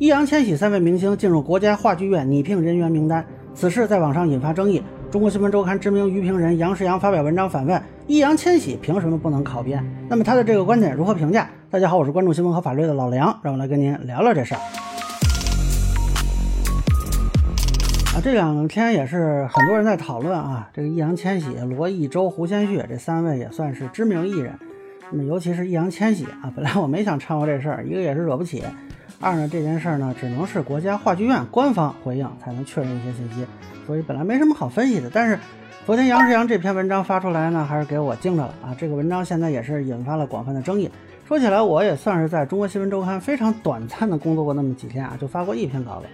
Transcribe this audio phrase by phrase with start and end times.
[0.00, 4.82] 易烊千玺三位明星进入国家话剧院拟聘人员名单，此事在网上引发争议。
[5.10, 9.84] 中国新闻周刊知名娱评人杨世阳发表文章反问：易烊千玺凭什么不能考编？
[10.08, 11.50] 那么他的这个观点如何评价？
[11.68, 14.60] 大家好，我是关注新闻和法律的老梁，让我来跟您聊聊这事儿。
[18.14, 24.58] 啊，这两天也是很多人在讨论啊，这个易烊千玺、罗艺洲、胡先煦这三位也算是知名艺人。
[25.10, 28.62] 那么尤其是易烊千玺啊，本来我没想掺和这事儿，一个也是惹不起。
[29.20, 33.44] 二呢，这件事儿呢，只能是国家话剧院官方回应才能确认一些信息，
[33.86, 35.10] 所以本来没什么好分析的。
[35.12, 35.38] 但是
[35.84, 38.74] 昨天杨世阳这篇文章发出来呢，还是给我惊着了啊！
[38.78, 40.88] 这个文章现在也是引发了广泛的争议。
[41.26, 46.06] 说起来，我也算是在中国新闻周刊非常短暂的工作过那么几天啊，就发过一篇稿子。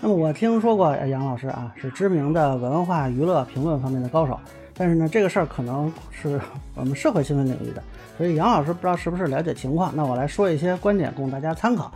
[0.00, 4.38] 那么我听说过杨老师啊，是知名的文化娱乐评论方面的高手，
[4.76, 6.40] 但是呢，这个事儿可能是
[6.74, 7.82] 我们社会新闻领域的，
[8.18, 9.92] 所以杨老师不知道是不是了解情况。
[9.96, 11.90] 那我来说一些观点供大家参考。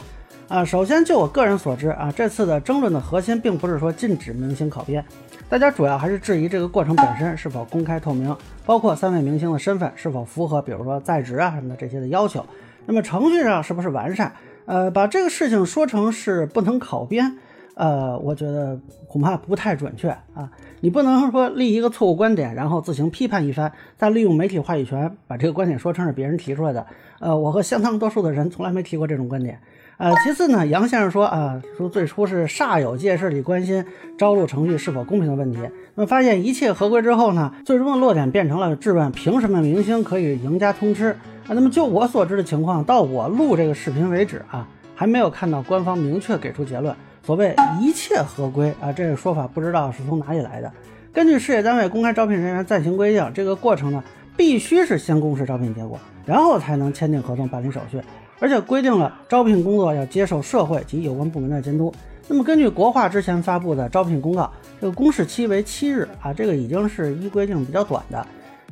[0.49, 5.05] 啊，首先就我个人所知啊，这次的争论的核心并不是说禁止明星考编，
[5.49, 12.45] 大家主要还是质疑这个过程本身是否公开透明，包括三位明星的身份是否符合，比如说在职啊什么的这些的要求。
[12.87, 14.33] 那么程序上是不是完善？
[14.65, 17.39] 呃，把这个事情说成是不能考编，
[17.81, 18.79] 呃，我觉得
[19.09, 20.51] 恐怕不太准确啊。
[20.81, 26.87] 你不能说立一个错误观点，然后自行批判一番，再利用媒体话语权把这个观点说成是别人提出来的。
[27.21, 29.59] 呃，我和相当多数的人从来没提过这种观点。
[29.97, 33.83] 呃，其次呢，杨先生说啊，说最初是煞有介事地关心
[34.19, 35.59] 招录程序是否公平的问题，
[35.95, 41.55] 那么发现一切合规之后呢，最终的落点变成了质问凭什么明星可以赢家通吃啊？
[41.55, 46.95] 那么就我所知的情况，到我录这个视频为止啊，还没有看到官方明确给出结论。
[47.31, 50.69] 所谓一切合规啊，这个说法不知道是从哪里来的。
[51.13, 54.03] 根据事业单位公开招聘人员暂行规定，这个过程呢，
[54.37, 58.03] 必须是先公示招聘结果，然后才能签订合同办理手续。
[58.41, 61.95] 而且规定了招聘工作要接受社会及有关部门的监督。
[62.27, 64.51] 那么根据国画之前发布的招聘公告，
[64.81, 68.27] 这个公示期为七日啊，这个已经是依规定比较短的。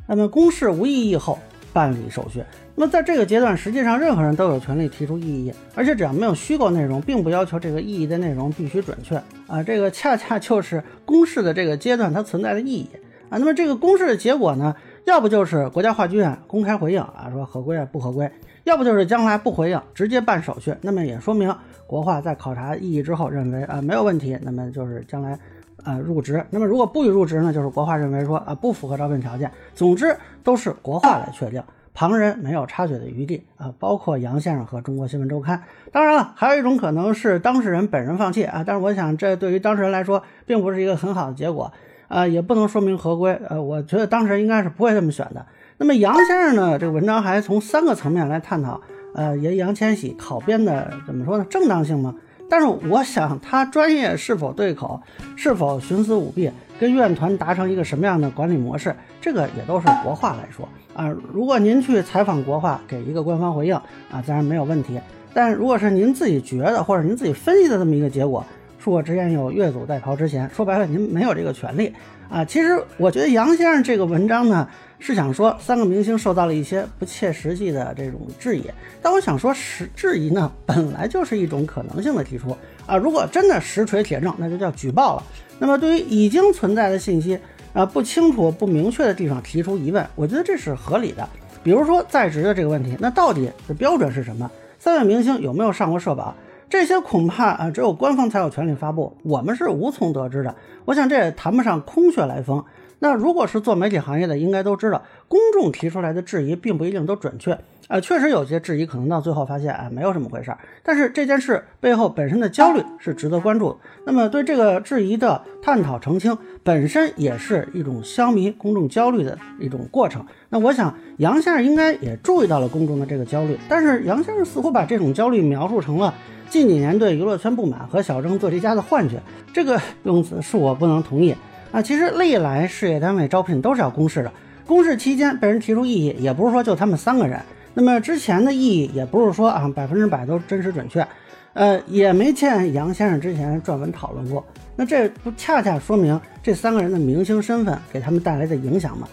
[0.05, 1.39] 那么公示无异议后
[1.73, 2.43] 办理手续。
[2.75, 9.61] 那么在这个阶段，实际上任何人都有权利提出异议，而且只要没有虚构内容，并不要求这个异议的内容必须准确啊。
[9.61, 12.89] 这个恰恰就是公示的这个阶段它存在的意义
[13.29, 13.37] 啊。
[13.37, 14.75] 那么这个公示的结果呢，
[15.05, 18.29] 要不就是国家话剧院公开回应啊，说合规啊不合规。
[18.65, 21.53] 要不就是将来不回应，直接办手续，那么也说明
[21.87, 25.39] 国画在考察异议之后认为啊没有问题，那么就是将来
[25.89, 26.45] 啊入职。
[26.51, 29.51] 那么如果不予入职呢，就是国画认为说啊不符合招聘条件。
[29.73, 31.63] 总之都是国画来确定，
[31.93, 33.73] 旁人没有插嘴的余地啊。
[33.79, 35.63] 包括杨先生和中国新闻周刊。
[35.91, 41.71] 当然了，还有一种可能是当事人本人放弃啊，但是我想这对于当事人来说并不是一个很好的结果
[42.07, 43.33] 啊，也不能说明合规。
[43.49, 45.45] 呃，我觉得当事人应该是不会这么选的。
[45.77, 46.77] 那么杨先生呢？
[46.77, 48.81] 这个文章还从三个层面来探讨，
[49.15, 51.45] 呃，易烊千玺考编的怎么说呢？
[51.49, 52.15] 正当性吗？
[52.49, 54.99] 但是我想他专业是否对口，
[55.35, 61.07] 是否徇私舞弊，跟院团达成一个什么样的管理模式，这个也都是国画来说啊。
[61.31, 64.99] 如果您去采访国画，给一个官方回应啊，自然没有问题。
[65.31, 68.43] 但如果是您自己觉得，或者您自己分析的这么一个结果，
[68.83, 70.49] 恕我直言有越俎代庖之嫌。
[70.53, 71.93] 说白了，您没有这个权利
[72.29, 72.45] 啊。
[72.45, 74.67] 其实我觉得杨先生这个文章呢。
[75.01, 78.63] 是想说三个明星受到了一些不切实际的这种质疑，
[79.01, 82.53] 但我想说实质疑呢，本来就是一种可能性的提出
[82.85, 82.97] 啊。
[82.97, 85.23] 如果真的实锤铁证，那就叫举报了。
[85.57, 87.39] 那么对于已经存在的信息
[87.71, 91.25] 啊不清楚、不明确的地方提出疑问，我觉得这是合理的。
[91.63, 94.51] 比如说在职的这个问题，那到底的标准是什么？
[94.79, 96.35] 三位明星有没有上过社保？
[96.69, 100.55] 这些恐怕啊只有官方才有权利发布，我们是无从得知的。
[100.85, 102.63] 我想这也谈不上空穴来风。
[102.99, 107.99] 那如果是做媒体行业的，应该都知道，公众提出来的质疑并不一定都准确啊。
[108.01, 110.57] 确实有些质疑可能到最后发现，哎，没有什么回事儿。
[110.83, 113.77] 但是这件事背后本身的焦虑是值得关注的。
[114.05, 120.25] 那么对这个质疑的探讨澄清，本身也是一种消弭公众焦虑的一种过程。
[120.49, 126.13] 那我想杨先生应该也注意到了公众的这个焦虑，但是杨先生似乎把这种焦虑描述成了
[126.49, 129.21] 近几年对娱乐圈不满和小郑做题家的幻觉。
[129.53, 131.33] 这个用词是我不能同意。
[131.71, 134.31] 啊，其实历来事业单位招聘都是要公示的，
[134.65, 137.39] 公示期间被人提出异议，也不是说就他们三个人。
[137.75, 141.07] 那么之前的异议也不是说啊百分之百都真实准确，
[141.53, 144.43] 呃，也没见杨先生之前撰文讨论过。
[144.75, 149.07] 那这不恰恰说明这三个人的明星身份给他们带来的影响吗？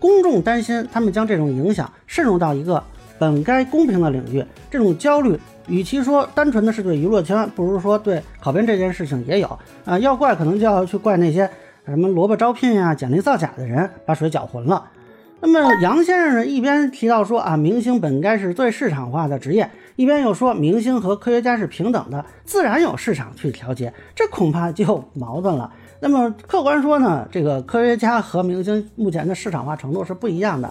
[0.00, 2.82] 公众担心他们将这种影响渗入到一个
[3.20, 9.96] 本该公平的领域，这种焦虑，与其说单纯的是对娱乐圈，不如说对考编这件事情也有啊。
[10.00, 11.48] 要怪可能就要去怪那些。
[11.86, 14.84] 什么萝卜招聘呀，简历造假的人把水搅浑了。
[15.40, 25.72] 那么杨先生呢，一边提到说啊，明星本该是最市场化的职业，一边又说明星和科学家是平等的，自然有市场去调节，这恐怕就矛盾了。
[25.98, 30.70] 那么客观说呢，这个科学家和明星目前的市场化程度是不一样的。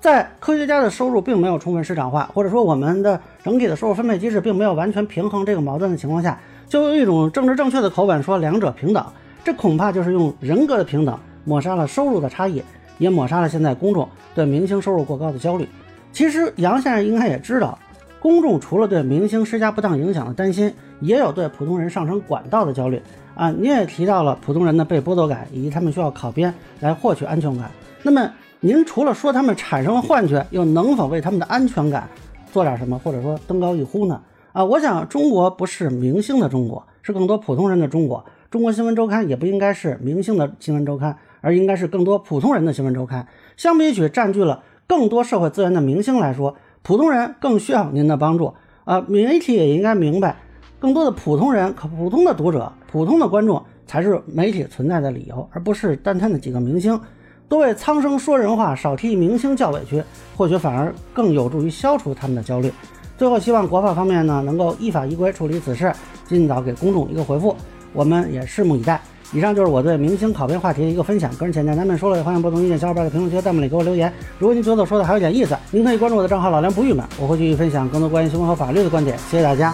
[0.00, 9.04] 在科学家的收入并没有充分市场化，或者说我们的整体的收入分配机制并没有完全平衡这个矛盾的情况下，就用一种政治正确的口吻说两者平等，
[9.44, 12.62] 这恐怕就是用人格的平等抹杀了收入的差异，
[12.98, 15.68] 也抹杀了现在公众对明星收入过高的焦虑。
[16.12, 17.78] 其实杨先生应该也知道，
[18.20, 23.00] 公众除了对明星施加不当影响的担心，也有对普通人上升管道的焦虑
[23.34, 23.50] 啊。
[23.50, 27.70] 你也提到了普通人的被剥夺感，以及他们需要考编来获取安全感。
[28.02, 28.30] 那么。
[28.62, 32.06] 您除了说他们产生了幻觉，又能否为他们的安全感
[32.52, 34.20] 做点什么，或者说登高一呼呢？
[34.52, 38.22] 啊，我想中国不是明星的中国，是更多普通人的中国。
[38.50, 43.28] 中国新闻周刊也不应该是明星的新闻周刊，而应该是更多普通人的新闻周刊。
[43.56, 48.52] 相比起占据了更多社会资源的明星来说，普通人更需要您的帮助。
[48.82, 50.34] 啊，媒体也应该明白，
[50.80, 57.00] 更多的普通人、可普通的读者、普通的观众才是媒体存在的理由，而不是单单的几个明星。
[57.48, 60.02] 多为苍生说人话，少替明星叫委屈，
[60.36, 62.72] 或许反而更有助于消除他们的焦虑。
[63.16, 65.92] 最后，希望国法方面呢能够依法依规处理此事，
[66.26, 67.54] 尽早给公众一个回复，
[67.92, 69.00] 我们也拭目以待。
[69.32, 74.12] 以上就是我对明星考编话题的一个分享，个人浅见咱们说了，也欢迎不同意见小伙伴在评论区和、弹幕里给我留言。
[74.38, 79.16] 如果您觉得我说的还有点意思，您可以关注我的账号老梁不郁闷，我会继续分享更多关于新闻和法律的观点。
[79.30, 79.72] 谢谢大家。